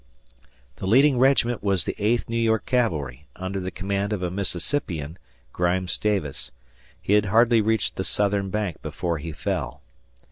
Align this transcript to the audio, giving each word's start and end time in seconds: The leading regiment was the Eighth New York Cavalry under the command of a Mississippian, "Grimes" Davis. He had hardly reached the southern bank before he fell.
The 0.77 0.87
leading 0.87 1.19
regiment 1.19 1.61
was 1.61 1.83
the 1.83 1.93
Eighth 1.99 2.27
New 2.27 2.35
York 2.39 2.65
Cavalry 2.65 3.27
under 3.35 3.59
the 3.59 3.69
command 3.69 4.13
of 4.13 4.23
a 4.23 4.31
Mississippian, 4.31 5.19
"Grimes" 5.53 5.95
Davis. 5.95 6.49
He 6.99 7.13
had 7.13 7.25
hardly 7.25 7.61
reached 7.61 7.97
the 7.97 8.03
southern 8.03 8.49
bank 8.49 8.81
before 8.81 9.19
he 9.19 9.31
fell. 9.31 9.83